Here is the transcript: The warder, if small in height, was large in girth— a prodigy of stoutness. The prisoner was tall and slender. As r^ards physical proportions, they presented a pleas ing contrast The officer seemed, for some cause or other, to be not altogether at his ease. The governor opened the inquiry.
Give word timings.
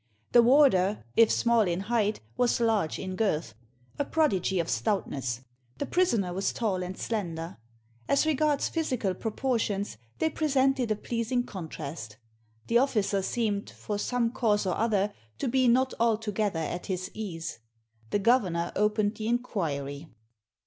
The 0.31 0.41
warder, 0.41 1.03
if 1.15 1.29
small 1.31 1.61
in 1.61 1.81
height, 1.81 2.21
was 2.35 2.59
large 2.59 2.97
in 2.97 3.15
girth— 3.15 3.53
a 3.99 4.03
prodigy 4.03 4.59
of 4.59 4.67
stoutness. 4.67 5.41
The 5.77 5.85
prisoner 5.85 6.33
was 6.33 6.51
tall 6.51 6.81
and 6.81 6.97
slender. 6.97 7.57
As 8.09 8.25
r^ards 8.25 8.67
physical 8.67 9.13
proportions, 9.13 9.97
they 10.17 10.31
presented 10.31 10.89
a 10.89 10.95
pleas 10.95 11.31
ing 11.31 11.43
contrast 11.43 12.17
The 12.65 12.79
officer 12.79 13.21
seemed, 13.21 13.69
for 13.69 13.99
some 13.99 14.31
cause 14.31 14.65
or 14.65 14.75
other, 14.75 15.13
to 15.37 15.47
be 15.47 15.67
not 15.67 15.93
altogether 15.99 16.57
at 16.57 16.87
his 16.87 17.11
ease. 17.13 17.59
The 18.09 18.17
governor 18.17 18.71
opened 18.75 19.17
the 19.17 19.27
inquiry. 19.27 20.07